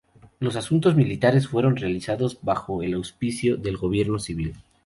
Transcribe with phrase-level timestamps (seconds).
[0.39, 4.55] Los asuntos militares fueron realizados bajo el auspicio del gobierno civil.